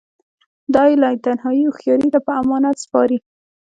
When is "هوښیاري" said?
1.67-2.07